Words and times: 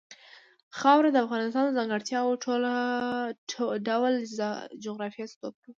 خاوره 0.79 1.09
د 1.11 1.17
افغانستان 1.25 1.63
د 1.65 1.71
ځانګړي 1.77 2.03
ډول 3.87 4.13
جغرافیه 4.83 5.23
استازیتوب 5.25 5.53
کوي. 5.61 5.69